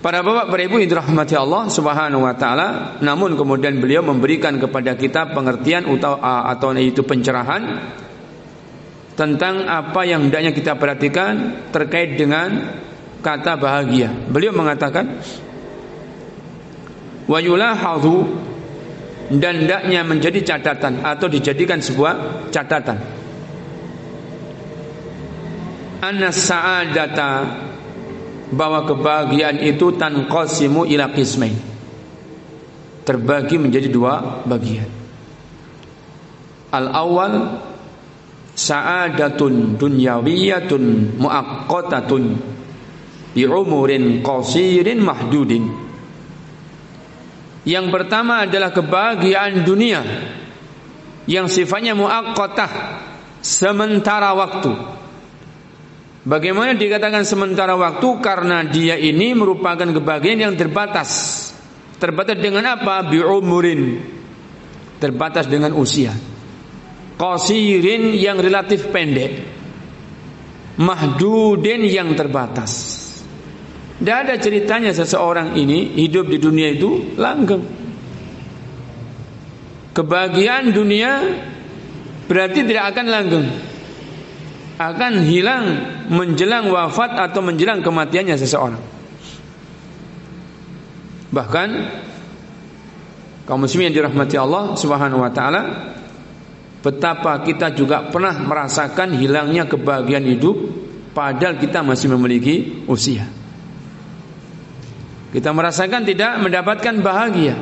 Para 0.00 0.24
bapak, 0.24 0.48
para 0.48 0.62
ibu 0.64 0.80
yang 0.80 0.88
dirahmati 0.88 1.36
Allah 1.36 1.68
Subhanahu 1.68 2.24
wa 2.24 2.32
taala, 2.32 2.96
namun 3.04 3.36
kemudian 3.36 3.76
beliau 3.76 4.00
memberikan 4.00 4.56
kepada 4.56 4.96
kita 4.96 5.36
pengertian 5.36 5.84
atau 5.84 6.16
atau 6.24 6.72
itu 6.72 7.04
pencerahan 7.04 7.84
tentang 9.12 9.68
apa 9.68 10.00
yang 10.08 10.28
hendaknya 10.28 10.56
kita 10.56 10.80
perhatikan 10.80 11.68
terkait 11.68 12.16
dengan 12.16 12.80
kata 13.20 13.60
bahagia. 13.60 14.08
Beliau 14.32 14.56
mengatakan 14.56 15.20
wa 17.30 17.38
yulahadhu 17.38 18.26
dan 19.30 19.62
hendaknya 19.62 20.02
menjadi 20.02 20.42
catatan 20.42 21.06
atau 21.06 21.30
dijadikan 21.30 21.78
sebuah 21.78 22.50
catatan. 22.50 22.98
Anas 26.02 26.50
sa'adata 26.50 27.30
bahwa 28.50 28.82
kebahagiaan 28.82 29.62
itu 29.62 29.94
tanqasimu 29.94 30.82
ila 30.90 31.14
qismain. 31.14 31.54
Terbagi 33.06 33.62
menjadi 33.62 33.86
dua 33.86 34.42
bagian. 34.42 34.90
Al-awwal 36.74 37.62
sa'adatun 38.58 39.78
dunyawiyatun 39.78 41.14
muaqqatatun 41.22 42.22
bi 43.30 43.46
umurin 43.46 44.26
qasirin 44.26 44.98
mahdudin. 44.98 45.89
Yang 47.68 47.86
pertama 47.92 48.48
adalah 48.48 48.72
kebahagiaan 48.72 49.64
dunia 49.64 50.00
yang 51.28 51.46
sifatnya 51.46 51.92
muaqqatah 51.92 52.72
sementara 53.44 54.32
waktu 54.32 55.00
Bagaimana 56.20 56.76
dikatakan 56.76 57.24
sementara 57.24 57.80
waktu 57.80 58.08
karena 58.20 58.60
dia 58.68 59.00
ini 59.00 59.32
merupakan 59.32 59.88
kebahagiaan 59.88 60.52
yang 60.52 60.54
terbatas. 60.56 61.38
Terbatas 61.96 62.36
dengan 62.36 62.76
apa? 62.76 63.00
Bi'umurin. 63.08 64.04
Terbatas 65.00 65.48
dengan 65.48 65.72
usia. 65.72 66.12
Qasirin 67.16 68.12
yang 68.20 68.36
relatif 68.36 68.92
pendek. 68.92 69.32
Mahdudin 70.76 71.88
yang 71.88 72.12
terbatas. 72.12 73.00
Tidak 74.00 74.16
ada 74.16 74.34
ceritanya 74.40 74.96
seseorang 74.96 75.60
ini 75.60 75.92
hidup 76.00 76.32
di 76.32 76.40
dunia 76.40 76.72
itu 76.72 77.20
langgeng. 77.20 77.60
Kebahagiaan 79.92 80.72
dunia 80.72 81.20
berarti 82.24 82.64
tidak 82.64 82.96
akan 82.96 83.06
langgeng 83.12 83.46
akan 84.80 85.12
hilang 85.28 85.64
menjelang 86.08 86.72
wafat 86.72 87.12
atau 87.12 87.44
menjelang 87.44 87.84
kematiannya 87.84 88.40
seseorang. 88.40 88.80
Bahkan 91.28 91.68
kaum 93.44 93.60
muslimin 93.60 93.92
yang 93.92 93.96
dirahmati 94.00 94.40
Allah 94.40 94.80
Subhanahu 94.80 95.20
wa 95.20 95.28
taala 95.28 95.62
betapa 96.80 97.44
kita 97.44 97.76
juga 97.76 98.08
pernah 98.08 98.32
merasakan 98.40 99.20
hilangnya 99.20 99.68
kebahagiaan 99.68 100.24
hidup 100.24 100.56
padahal 101.12 101.60
kita 101.60 101.84
masih 101.84 102.08
memiliki 102.16 102.88
usia. 102.88 103.39
Kita 105.30 105.54
merasakan 105.54 106.02
tidak 106.02 106.42
mendapatkan 106.42 106.94
bahagia. 106.98 107.54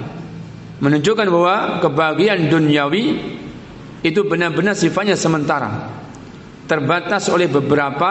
Menunjukkan 0.79 1.27
bahwa 1.29 1.57
kebahagiaan 1.85 2.49
duniawi 2.49 3.05
itu 4.01 4.21
benar-benar 4.25 4.79
sifatnya 4.79 5.19
sementara 5.19 5.91
terbatas 6.71 7.27
oleh 7.33 7.51
beberapa 7.51 8.11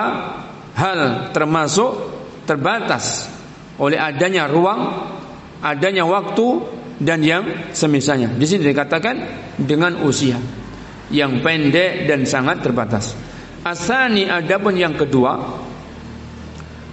hal 0.75 1.31
termasuk 1.31 1.89
terbatas 2.43 3.31
oleh 3.79 3.95
adanya 3.95 4.49
ruang, 4.49 4.81
adanya 5.63 6.03
waktu 6.03 6.47
dan 6.97 7.21
yang 7.21 7.71
semisalnya. 7.71 8.33
Di 8.33 8.45
sini 8.49 8.67
dikatakan 8.67 9.15
dengan 9.55 10.01
usia 10.03 10.35
yang 11.13 11.39
pendek 11.39 12.09
dan 12.09 12.25
sangat 12.27 12.65
terbatas. 12.65 13.13
Asani 13.63 14.27
adapun 14.27 14.75
yang 14.75 14.97
kedua 14.97 15.37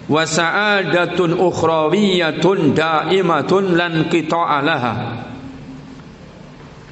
wasa'adatun 0.09 1.37
ukhrawiyatun 1.37 2.77
daimatun 2.77 3.65
lan 3.77 4.09
qita'alaha. 4.13 4.95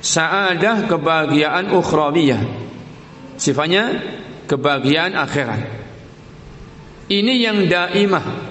Sa'adah 0.03 0.91
kebahagiaan 0.91 1.71
ukhrawiyah. 1.71 2.43
Sifatnya 3.39 4.03
kebahagiaan 4.51 5.15
akhirat. 5.15 5.63
Ini 7.07 7.33
yang 7.39 7.59
daimah. 7.71 8.51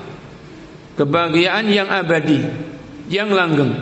Kebahagiaan 0.96 1.66
yang 1.72 1.90
abadi, 1.90 2.40
yang 3.10 3.32
langgeng. 3.32 3.74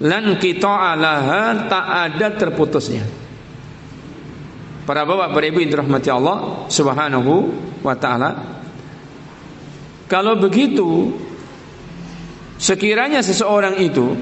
Lan 0.00 0.24
kita 0.40 0.96
alaha 0.96 1.68
tak 1.68 1.86
ada 2.08 2.26
terputusnya. 2.34 3.04
Para 4.88 5.04
bapak, 5.04 5.36
para 5.36 5.44
ibu 5.44 5.60
yang 5.60 5.70
dirahmati 5.70 6.08
Allah 6.08 6.66
Subhanahu 6.72 7.32
wa 7.84 7.94
taala. 7.94 8.59
Kalau 10.10 10.34
begitu, 10.34 11.14
sekiranya 12.58 13.22
seseorang 13.22 13.78
itu 13.78 14.18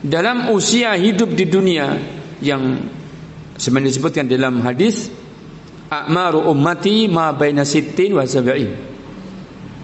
dalam 0.00 0.48
usia 0.48 0.96
hidup 0.96 1.36
di 1.36 1.44
dunia 1.44 1.92
yang 2.40 2.88
sebenarnya 3.60 3.92
disebutkan 3.92 4.24
dalam 4.24 4.64
hadis 4.64 5.12
A'maru 5.92 6.48
ummati 6.48 7.04
ma 7.04 7.36
baina 7.36 7.68
sittin 7.68 8.16
wa 8.16 8.24
sab'in. 8.24 8.72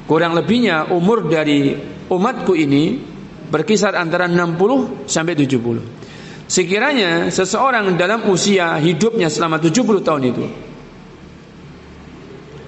Kurang 0.09 0.37
lebihnya 0.37 0.89
umur 0.93 1.29
dari 1.29 1.77
umatku 2.09 2.57
ini 2.57 2.97
berkisar 3.49 3.97
antara 3.97 4.25
60 4.29 5.05
sampai 5.09 5.37
70. 5.37 6.49
Sekiranya 6.49 7.33
seseorang 7.33 7.97
dalam 7.97 8.29
usia 8.29 8.77
hidupnya 8.81 9.33
selama 9.33 9.61
70 9.61 10.05
tahun 10.05 10.23
itu 10.29 10.45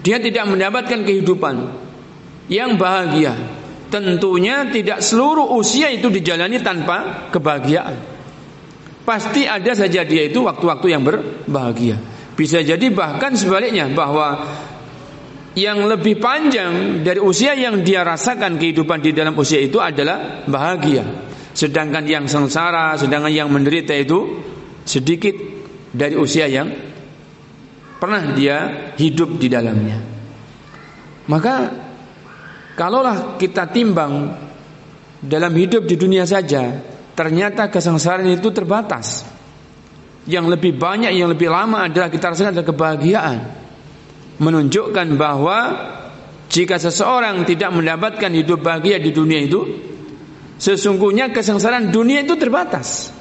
dia 0.01 0.17
tidak 0.17 0.49
mendapatkan 0.49 1.03
kehidupan 1.05 1.86
yang 2.47 2.79
bahagia, 2.79 3.35
tentunya 3.91 4.67
tidak 4.71 5.03
seluruh 5.03 5.55
usia 5.59 5.91
itu 5.91 6.11
dijalani 6.11 6.63
tanpa 6.63 7.29
kebahagiaan. 7.31 7.97
Pasti 9.07 9.47
ada 9.47 9.71
saja 9.71 10.03
dia 10.03 10.27
itu 10.27 10.43
waktu-waktu 10.43 10.87
yang 10.91 11.03
berbahagia. 11.07 11.97
Bisa 12.35 12.61
jadi 12.61 12.91
bahkan 12.91 13.39
sebaliknya 13.39 13.87
bahwa 13.91 14.45
yang 15.57 15.89
lebih 15.89 16.21
panjang 16.21 17.01
dari 17.01 17.23
usia 17.23 17.57
yang 17.57 17.81
dia 17.81 18.05
rasakan 18.05 18.61
kehidupan 18.61 19.01
di 19.01 19.17
dalam 19.17 19.33
usia 19.39 19.63
itu 19.63 19.81
adalah 19.81 20.45
bahagia. 20.45 21.07
Sedangkan 21.57 22.05
yang 22.05 22.29
sengsara, 22.29 22.93
sedangkan 23.01 23.33
yang 23.33 23.49
menderita 23.49 23.97
itu 23.97 24.45
sedikit 24.85 25.33
dari 25.97 26.13
usia 26.13 26.45
yang 26.45 26.69
pernah 27.97 28.37
dia 28.37 28.93
hidup 29.01 29.41
di 29.41 29.49
dalamnya. 29.49 29.99
Maka 31.33 31.86
kalaulah 32.77 33.41
kita 33.41 33.73
timbang 33.73 34.37
dalam 35.25 35.53
hidup 35.57 35.89
di 35.89 35.97
dunia 35.97 36.29
saja 36.29 36.77
ternyata 37.17 37.73
kesengsaraan 37.73 38.29
itu 38.29 38.53
terbatas. 38.53 39.25
Yang 40.29 40.59
lebih 40.59 40.77
banyak, 40.77 41.17
yang 41.17 41.33
lebih 41.33 41.49
lama 41.49 41.89
adalah 41.89 42.13
kita 42.13 42.35
rasakan 42.35 42.53
adalah 42.53 42.69
kebahagiaan. 42.69 43.39
Menunjukkan 44.37 45.17
bahwa 45.17 45.59
jika 46.53 46.77
seseorang 46.77 47.47
tidak 47.49 47.73
mendapatkan 47.73 48.31
hidup 48.35 48.61
bahagia 48.61 49.01
di 49.01 49.15
dunia 49.15 49.41
itu, 49.41 49.61
sesungguhnya 50.61 51.33
kesengsaraan 51.33 51.89
dunia 51.89 52.27
itu 52.27 52.35
terbatas. 52.37 53.15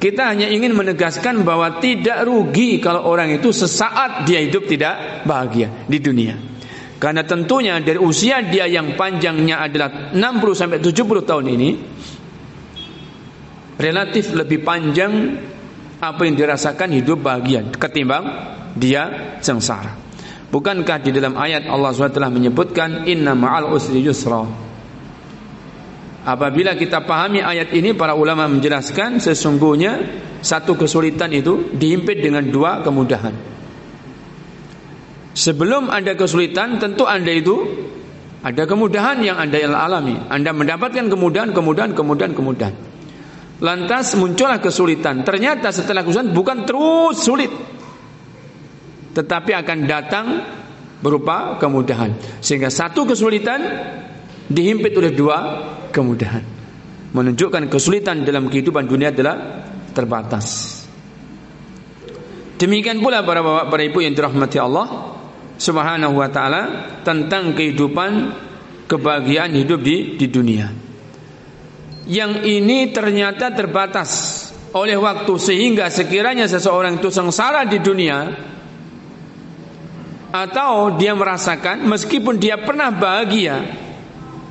Kita 0.00 0.36
hanya 0.36 0.52
ingin 0.52 0.76
menegaskan 0.76 1.44
bahwa 1.48 1.80
tidak 1.80 2.28
rugi 2.28 2.76
kalau 2.80 3.08
orang 3.08 3.40
itu 3.40 3.52
sesaat 3.52 4.28
dia 4.28 4.40
hidup 4.40 4.68
tidak 4.68 5.24
bahagia 5.24 5.68
di 5.88 5.96
dunia. 6.00 6.53
Karena 7.04 7.20
tentunya 7.20 7.76
dari 7.84 8.00
usia 8.00 8.40
dia 8.40 8.64
yang 8.64 8.96
panjangnya 8.96 9.60
adalah 9.60 10.16
60 10.16 10.56
sampai 10.56 10.80
70 10.80 11.04
tahun 11.28 11.46
ini 11.52 11.70
relatif 13.76 14.32
lebih 14.32 14.64
panjang 14.64 15.12
apa 16.00 16.24
yang 16.24 16.32
dirasakan 16.32 16.96
hidup 16.96 17.20
bahagia 17.20 17.60
ketimbang 17.76 18.24
dia 18.72 19.36
sengsara. 19.44 19.92
Bukankah 20.48 21.04
di 21.04 21.12
dalam 21.12 21.36
ayat 21.36 21.68
Allah 21.68 21.92
SWT 21.92 22.16
telah 22.16 22.32
menyebutkan 22.32 23.04
inna 23.04 23.36
ma'al 23.36 23.68
usri 23.76 24.00
yusra. 24.00 24.48
Apabila 26.24 26.72
kita 26.72 27.04
pahami 27.04 27.44
ayat 27.44 27.68
ini 27.76 27.92
para 27.92 28.16
ulama 28.16 28.48
menjelaskan 28.48 29.20
sesungguhnya 29.20 29.92
satu 30.40 30.72
kesulitan 30.72 31.36
itu 31.36 31.68
dihimpit 31.68 32.16
dengan 32.24 32.48
dua 32.48 32.80
kemudahan. 32.80 33.52
Sebelum 35.34 35.90
ada 35.90 36.14
kesulitan 36.14 36.78
tentu 36.78 37.10
Anda 37.10 37.34
itu 37.34 37.66
ada 38.44 38.70
kemudahan 38.70 39.18
yang 39.18 39.34
Anda 39.34 39.66
alami. 39.66 40.14
Anda 40.30 40.54
mendapatkan 40.54 41.10
kemudahan, 41.10 41.50
kemudahan, 41.50 41.90
kemudahan, 41.90 42.32
kemudahan. 42.38 42.74
Lantas 43.58 44.14
muncullah 44.14 44.62
kesulitan. 44.62 45.26
Ternyata 45.26 45.74
setelah 45.74 46.06
kesulitan 46.06 46.30
bukan 46.30 46.58
terus 46.62 47.18
sulit. 47.18 47.50
Tetapi 49.14 49.50
akan 49.58 49.78
datang 49.90 50.26
berupa 51.02 51.58
kemudahan. 51.58 52.14
Sehingga 52.38 52.70
satu 52.70 53.02
kesulitan 53.02 53.58
dihimpit 54.46 54.94
oleh 54.94 55.10
dua 55.16 55.38
kemudahan. 55.90 56.44
Menunjukkan 57.14 57.70
kesulitan 57.70 58.22
dalam 58.22 58.50
kehidupan 58.50 58.86
dunia 58.86 59.14
adalah 59.14 59.66
terbatas. 59.94 60.82
Demikian 62.58 63.02
pula 63.02 63.22
para 63.22 63.42
bapak, 63.42 63.66
para 63.70 63.82
ibu 63.82 63.98
yang 64.02 64.14
dirahmati 64.14 64.58
Allah 64.58 65.13
Subhanahu 65.54 66.18
wa 66.18 66.28
taala 66.28 66.62
tentang 67.06 67.54
kehidupan 67.54 68.10
kebahagiaan 68.90 69.54
hidup 69.54 69.80
di 69.80 70.18
di 70.18 70.26
dunia. 70.26 70.66
Yang 72.04 72.32
ini 72.44 72.90
ternyata 72.92 73.54
terbatas 73.54 74.10
oleh 74.74 74.98
waktu 74.98 75.32
sehingga 75.38 75.86
sekiranya 75.88 76.50
seseorang 76.50 76.98
itu 76.98 77.08
sengsara 77.08 77.64
di 77.64 77.78
dunia 77.78 78.18
atau 80.34 80.98
dia 80.98 81.14
merasakan 81.14 81.86
meskipun 81.86 82.42
dia 82.42 82.58
pernah 82.58 82.90
bahagia 82.90 83.62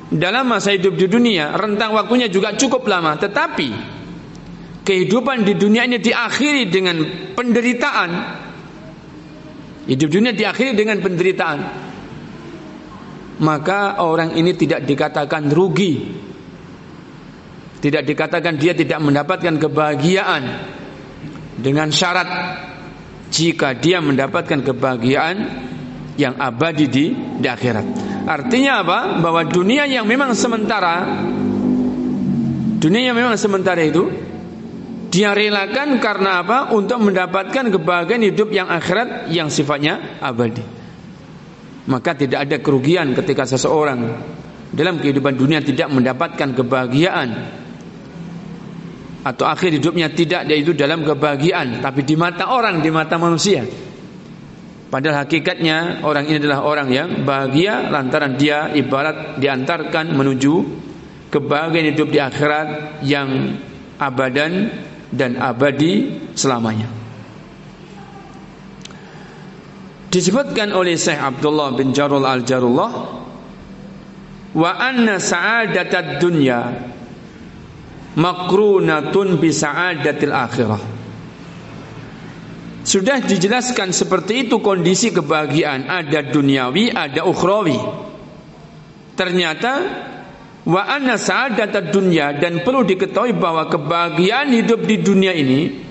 dalam 0.08 0.48
masa 0.48 0.72
hidup 0.72 0.96
di 0.96 1.04
dunia 1.12 1.52
rentang 1.52 1.92
waktunya 1.92 2.32
juga 2.32 2.56
cukup 2.56 2.88
lama 2.88 3.20
tetapi 3.20 3.68
kehidupan 4.80 5.44
di 5.44 5.52
dunia 5.60 5.84
ini 5.84 6.00
diakhiri 6.00 6.72
dengan 6.72 6.96
penderitaan 7.36 8.10
hidup 9.90 10.08
dunia 10.08 10.32
diakhiri 10.32 10.72
dengan 10.76 11.00
penderitaan 11.00 11.58
maka 13.44 13.98
orang 14.00 14.38
ini 14.38 14.54
tidak 14.54 14.86
dikatakan 14.86 15.50
rugi 15.50 15.94
tidak 17.84 18.08
dikatakan 18.08 18.56
dia 18.56 18.72
tidak 18.72 18.96
mendapatkan 19.02 19.60
kebahagiaan 19.60 20.42
dengan 21.60 21.92
syarat 21.92 22.28
jika 23.28 23.76
dia 23.76 24.00
mendapatkan 24.00 24.62
kebahagiaan 24.64 25.36
yang 26.14 26.38
abadi 26.38 26.86
di, 26.86 27.10
di 27.42 27.48
akhirat. 27.50 27.86
Artinya 28.24 28.80
apa? 28.80 28.98
Bahwa 29.18 29.42
dunia 29.44 29.84
yang 29.90 30.06
memang 30.06 30.32
sementara 30.32 31.04
dunia 32.78 33.10
yang 33.12 33.16
memang 33.16 33.34
sementara 33.34 33.80
itu 33.80 34.08
dia 35.14 35.30
relakan 35.30 36.02
karena 36.02 36.42
apa? 36.42 36.74
Untuk 36.74 36.98
mendapatkan 36.98 37.70
kebahagiaan 37.70 38.26
hidup 38.26 38.50
yang 38.50 38.66
akhirat 38.66 39.30
yang 39.30 39.46
sifatnya 39.46 40.18
abadi. 40.18 40.66
Maka 41.86 42.18
tidak 42.18 42.50
ada 42.50 42.58
kerugian 42.58 43.14
ketika 43.14 43.46
seseorang 43.46 44.10
dalam 44.74 44.98
kehidupan 44.98 45.38
dunia 45.38 45.62
tidak 45.62 45.86
mendapatkan 45.94 46.50
kebahagiaan 46.50 47.28
atau 49.22 49.46
akhir 49.46 49.78
hidupnya 49.78 50.10
tidak 50.10 50.50
dia 50.50 50.58
itu 50.58 50.74
dalam 50.74 51.06
kebahagiaan 51.06 51.78
tapi 51.78 52.02
di 52.02 52.18
mata 52.18 52.50
orang 52.50 52.82
di 52.82 52.90
mata 52.92 53.16
manusia 53.16 53.64
padahal 54.92 55.24
hakikatnya 55.24 56.04
orang 56.04 56.28
ini 56.28 56.36
adalah 56.44 56.60
orang 56.66 56.88
yang 56.92 57.08
bahagia 57.24 57.88
lantaran 57.88 58.36
dia 58.36 58.68
ibarat 58.76 59.40
diantarkan 59.40 60.12
menuju 60.12 60.54
kebahagiaan 61.32 61.88
hidup 61.94 62.08
di 62.12 62.18
akhirat 62.20 62.68
yang 63.06 63.56
abadan 63.96 64.68
dan 65.14 65.38
abadi 65.38 66.20
selamanya 66.34 66.90
disebutkan 70.10 70.70
oleh 70.70 70.94
Syekh 70.94 71.18
Abdullah 71.18 71.74
bin 71.74 71.90
Jarul 71.90 72.22
Al-Jarullah 72.22 72.92
wa 74.54 74.70
anna 74.78 75.18
sa'adatad 75.18 76.22
dunya 76.22 76.94
makrunatun 78.14 79.42
bisa'adatil 79.42 80.34
akhirah. 80.34 80.82
Sudah 82.84 83.18
dijelaskan 83.24 83.90
seperti 83.90 84.46
itu 84.46 84.60
kondisi 84.60 85.10
kebahagiaan 85.10 85.88
ada 85.88 86.20
duniawi, 86.20 86.92
ada 86.92 87.24
ukhrawi. 87.24 87.80
Ternyata 89.18 89.72
wa 90.64 90.82
anna 90.88 91.20
sa'adatad 91.20 91.92
dunya 91.92 92.32
dan 92.40 92.64
perlu 92.64 92.88
diketahui 92.88 93.36
bahwa 93.36 93.68
kebahagiaan 93.68 94.48
hidup 94.48 94.80
di 94.88 94.96
dunia 95.04 95.36
ini 95.36 95.84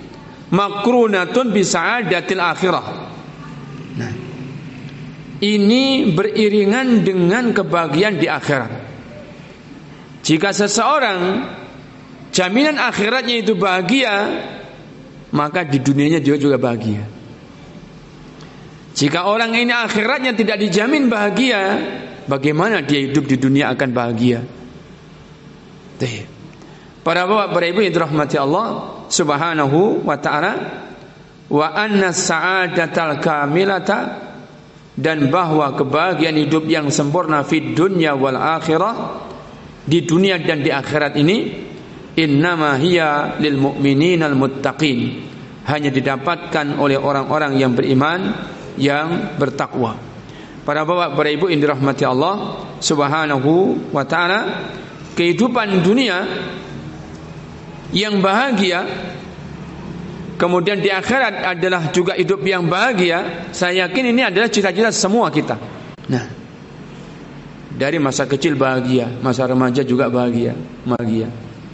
makrunatun 0.50 1.54
bisa'adatil 1.54 2.42
akhirah. 2.42 2.86
Nah, 3.98 4.14
ini 5.42 6.14
beriringan 6.14 7.06
dengan 7.06 7.54
kebahagiaan 7.54 8.16
di 8.18 8.26
akhirat. 8.30 8.72
Jika 10.24 10.50
seseorang 10.56 11.20
jaminan 12.32 12.80
akhiratnya 12.80 13.44
itu 13.44 13.54
bahagia, 13.60 14.16
maka 15.34 15.66
di 15.68 15.82
dunianya 15.82 16.24
dia 16.24 16.38
juga 16.40 16.58
bahagia. 16.58 17.06
Jika 18.94 19.26
orang 19.26 19.58
ini 19.58 19.74
akhiratnya 19.74 20.38
tidak 20.38 20.62
dijamin 20.62 21.10
bahagia, 21.10 21.62
bagaimana 22.30 22.86
dia 22.86 23.04
hidup 23.10 23.26
di 23.26 23.42
dunia 23.42 23.74
akan 23.74 23.90
bahagia? 23.90 24.63
Para 27.04 27.28
bapak, 27.28 27.48
para 27.52 27.66
ibu 27.68 27.84
yang 27.84 27.92
dirahmati 27.92 28.40
Allah 28.40 28.68
Subhanahu 29.12 30.08
wa 30.08 30.16
taala, 30.16 30.54
wa 31.52 31.68
anna 31.76 32.16
sa'adatal 32.16 33.20
kamilata 33.20 34.00
dan 34.96 35.28
bahwa 35.28 35.74
kebahagiaan 35.76 36.38
hidup 36.38 36.64
yang 36.70 36.88
sempurna 36.94 37.44
fid 37.44 37.76
dunya 37.76 38.14
wal 38.16 38.38
akhirah 38.38 39.26
di 39.84 40.06
dunia 40.06 40.40
dan 40.40 40.64
di 40.64 40.72
akhirat 40.72 41.14
ini 41.20 41.38
innama 42.16 42.78
hiya 42.78 43.42
lil 43.42 43.58
mu'minina 43.58 44.30
al 44.30 44.38
muttaqin 44.38 45.28
hanya 45.68 45.90
didapatkan 45.90 46.78
oleh 46.80 46.96
orang-orang 46.96 47.58
yang 47.58 47.76
beriman 47.76 48.32
yang 48.80 49.36
bertakwa. 49.36 49.96
Para 50.64 50.88
bapak, 50.88 51.20
para 51.20 51.28
ibu 51.28 51.52
yang 51.52 51.60
dirahmati 51.60 52.08
Allah 52.08 52.64
Subhanahu 52.80 53.92
wa 53.92 54.04
taala, 54.08 54.40
kehidupan 55.14 55.86
dunia 55.86 56.26
yang 57.94 58.20
bahagia 58.20 58.86
kemudian 60.38 60.82
di 60.82 60.90
akhirat 60.92 61.56
adalah 61.56 61.88
juga 61.94 62.18
hidup 62.18 62.44
yang 62.44 62.68
bahagia, 62.68 63.48
saya 63.56 63.88
yakin 63.88 64.12
ini 64.12 64.22
adalah 64.28 64.50
cita-cita 64.50 64.92
semua 64.92 65.32
kita. 65.32 65.56
Nah, 66.10 66.26
dari 67.74 67.98
masa 67.98 68.28
kecil 68.28 68.60
bahagia, 68.60 69.08
masa 69.24 69.48
remaja 69.48 69.82
juga 69.86 70.12
bahagia, 70.12 70.54
bahagia. 70.84 71.32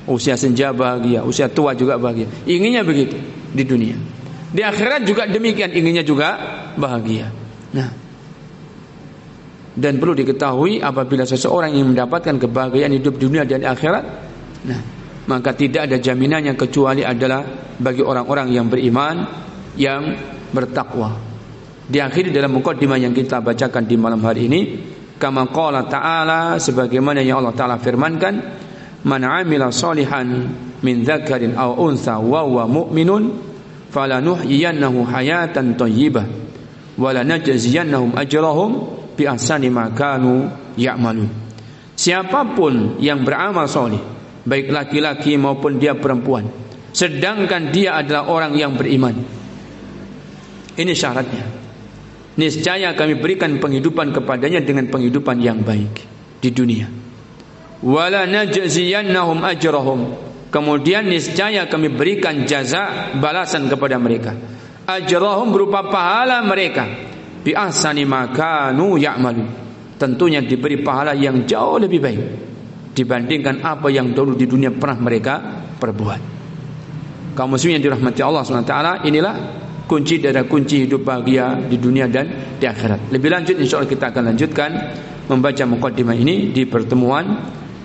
Usia 0.09 0.33
senja 0.33 0.73
bahagia, 0.73 1.21
usia 1.21 1.45
tua 1.49 1.77
juga 1.77 1.97
bahagia. 1.97 2.25
Inginnya 2.49 2.81
begitu 2.81 3.17
di 3.53 3.63
dunia. 3.65 3.97
Di 4.49 4.65
akhirat 4.65 5.05
juga 5.05 5.29
demikian, 5.29 5.69
inginnya 5.69 6.01
juga 6.01 6.37
bahagia. 6.73 7.29
Nah, 7.69 7.89
dan 9.75 10.01
perlu 10.01 10.17
diketahui 10.17 10.81
apabila 10.81 11.23
seseorang 11.23 11.77
yang 11.77 11.93
mendapatkan 11.93 12.41
kebahagiaan 12.41 12.93
hidup 12.95 13.21
dunia 13.21 13.45
dan 13.45 13.63
akhirat, 13.65 14.03
nah, 14.65 14.81
maka 15.29 15.53
tidak 15.53 15.85
ada 15.85 16.01
jaminannya 16.01 16.57
kecuali 16.57 17.05
adalah 17.05 17.45
bagi 17.77 18.01
orang-orang 18.01 18.49
yang 18.49 18.65
beriman 18.65 19.15
yang 19.77 20.17
bertakwa. 20.49 21.15
Diakhiri 21.89 22.33
dalam 22.33 22.53
mukadimah 22.57 22.97
yang 22.97 23.13
kita 23.13 23.41
bacakan 23.41 23.85
di 23.85 23.95
malam 23.97 24.21
hari 24.25 24.49
ini, 24.49 24.61
kama 25.21 25.49
qala 25.49 25.85
ta'ala 25.85 26.57
sebagaimana 26.57 27.21
yang 27.21 27.41
Allah 27.41 27.53
taala 27.53 27.77
firmankan, 27.77 28.33
man 29.05 29.21
'amila 29.21 29.69
salihan 29.69 30.27
min 30.81 31.05
dzakarin 31.05 31.53
aw 31.55 31.77
untha 31.77 32.17
wa 32.17 32.45
huwa 32.45 32.65
mu'minun 32.65 33.23
falanuhyiyannahu 33.89 35.07
hayatan 35.07 35.77
thayyibah 35.77 36.25
wa 36.99 37.09
lanajziyannahum 37.15 38.17
ajrahum 38.17 38.98
bi 39.19 39.27
ahsani 39.27 39.67
ma 39.67 39.91
ya'malun 40.79 41.27
siapa 41.99 42.55
pun 42.55 43.03
yang 43.03 43.27
beramal 43.27 43.67
soleh 43.67 43.99
baik 44.47 44.71
laki-laki 44.71 45.35
maupun 45.35 45.75
dia 45.75 45.99
perempuan 45.99 46.47
sedangkan 46.95 47.75
dia 47.75 47.99
adalah 47.99 48.31
orang 48.31 48.55
yang 48.55 48.79
beriman 48.79 49.19
ini 50.79 50.93
syaratnya 50.95 51.59
niscaya 52.39 52.95
kami 52.95 53.19
berikan 53.19 53.59
penghidupan 53.59 54.15
kepadanya 54.15 54.63
dengan 54.63 54.87
penghidupan 54.87 55.43
yang 55.43 55.59
baik 55.59 56.07
di 56.39 56.49
dunia. 56.55 56.87
Wala 57.83 58.23
najziyannahum 58.23 59.43
ajrahum. 59.43 59.99
Kemudian 60.49 61.05
niscaya 61.05 61.67
kami 61.67 61.93
berikan 61.93 62.47
jaza 62.47 63.13
balasan 63.19 63.67
kepada 63.67 63.99
mereka. 63.99 64.33
Ajrahum 64.87 65.53
berupa 65.53 65.85
pahala 65.85 66.41
mereka 66.41 66.89
bi 67.43 67.51
ahsani 67.55 68.03
makanu 68.03 68.99
ya'malu. 68.99 69.45
Tentunya 69.99 70.39
diberi 70.39 70.79
pahala 70.79 71.11
yang 71.11 71.43
jauh 71.43 71.75
lebih 71.75 71.99
baik 71.99 72.21
dibandingkan 72.95 73.63
apa 73.63 73.87
yang 73.91 74.11
dulu 74.15 74.35
di 74.35 74.47
dunia 74.47 74.71
pernah 74.71 74.99
mereka 74.99 75.35
perbuat. 75.79 76.21
Kaum 77.35 77.55
muslimin 77.55 77.79
yang 77.79 77.83
dirahmati 77.91 78.19
Allah 78.19 78.43
SWT 78.43 79.07
inilah 79.07 79.35
kunci 79.87 80.19
dari 80.19 80.43
kunci 80.43 80.83
hidup 80.85 81.07
bahagia 81.07 81.55
di 81.65 81.79
dunia 81.79 82.11
dan 82.11 82.55
di 82.59 82.65
akhirat. 82.67 83.11
Lebih 83.11 83.29
lanjut 83.31 83.55
insya 83.55 83.79
Allah 83.79 83.91
kita 83.91 84.05
akan 84.11 84.23
lanjutkan 84.33 84.69
membaca 85.31 85.63
mukaddimah 85.63 86.17
ini 86.19 86.51
di 86.51 86.67
pertemuan 86.67 87.25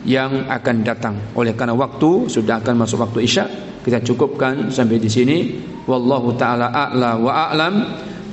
yang 0.04 0.50
akan 0.50 0.76
datang. 0.84 1.14
Oleh 1.38 1.56
karena 1.56 1.72
waktu 1.72 2.28
sudah 2.28 2.60
akan 2.60 2.74
masuk 2.84 3.00
waktu 3.00 3.24
Isya, 3.24 3.44
kita 3.80 4.04
cukupkan 4.04 4.68
sampai 4.68 5.00
di 5.00 5.08
sini. 5.08 5.36
Wallahu 5.84 6.36
taala 6.36 6.72
a'la 6.72 7.20
wa 7.20 7.32
a'lam 7.48 7.74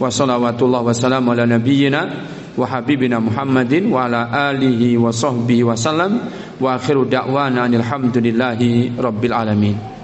wa 0.02 0.10
salawatullah 0.10 0.82
wa 0.82 0.90
salam 0.98 1.30
ala 1.30 1.46
nabiyyina 1.46 2.02
wa 2.58 2.66
habibina 2.66 3.22
Muhammadin 3.22 3.94
wa 3.94 4.10
ala 4.10 4.50
alihi 4.50 4.98
wa 4.98 5.14
sahbihi 5.14 5.62
wa 5.62 5.78
sallam 5.78 6.18
wa 6.58 6.74
akhiru 6.74 7.06
da'wana 7.06 7.70
alhamdulillahi 7.70 8.98
rabbil 8.98 9.34
alamin. 9.38 10.01